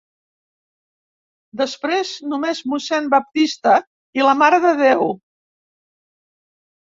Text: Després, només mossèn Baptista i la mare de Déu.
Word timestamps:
Després, 1.59 2.13
només 2.31 2.61
mossèn 2.71 3.11
Baptista 3.15 3.75
i 4.21 4.27
la 4.29 4.33
mare 4.41 4.61
de 4.65 4.73
Déu. 4.81 5.13